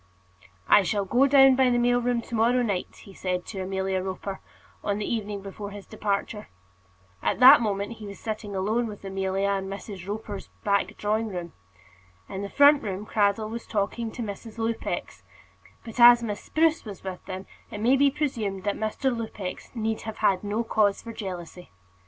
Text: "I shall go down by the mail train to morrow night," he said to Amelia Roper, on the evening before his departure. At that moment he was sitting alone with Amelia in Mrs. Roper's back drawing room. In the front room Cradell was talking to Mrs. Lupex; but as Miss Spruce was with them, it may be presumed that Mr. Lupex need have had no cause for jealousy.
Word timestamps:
"I 0.67 0.81
shall 0.81 1.05
go 1.05 1.27
down 1.27 1.53
by 1.55 1.69
the 1.69 1.77
mail 1.77 2.01
train 2.01 2.23
to 2.23 2.33
morrow 2.33 2.63
night," 2.63 3.01
he 3.03 3.13
said 3.13 3.45
to 3.45 3.61
Amelia 3.61 4.01
Roper, 4.01 4.39
on 4.83 4.97
the 4.97 5.05
evening 5.05 5.43
before 5.43 5.69
his 5.69 5.85
departure. 5.85 6.47
At 7.21 7.39
that 7.39 7.61
moment 7.61 7.97
he 7.97 8.07
was 8.07 8.17
sitting 8.17 8.55
alone 8.55 8.87
with 8.87 9.05
Amelia 9.05 9.51
in 9.51 9.67
Mrs. 9.67 10.07
Roper's 10.07 10.47
back 10.63 10.97
drawing 10.97 11.27
room. 11.27 11.53
In 12.27 12.41
the 12.41 12.49
front 12.49 12.81
room 12.81 13.05
Cradell 13.05 13.51
was 13.51 13.67
talking 13.67 14.09
to 14.13 14.23
Mrs. 14.23 14.57
Lupex; 14.57 15.21
but 15.85 15.99
as 15.99 16.23
Miss 16.23 16.39
Spruce 16.39 16.83
was 16.83 17.03
with 17.03 17.23
them, 17.27 17.45
it 17.69 17.79
may 17.79 17.95
be 17.95 18.09
presumed 18.09 18.63
that 18.63 18.73
Mr. 18.75 19.15
Lupex 19.15 19.69
need 19.75 20.01
have 20.09 20.17
had 20.17 20.43
no 20.43 20.63
cause 20.63 21.03
for 21.03 21.13
jealousy. 21.13 21.69